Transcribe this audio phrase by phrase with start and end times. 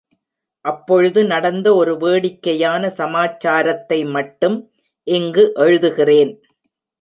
[0.65, 4.57] அப்பொழுது நடந்த ஒரு வேடிக்கையான சமாச்சாரத்தை மட்டும்
[5.07, 6.33] இங்கு எழுதுகிறேன்.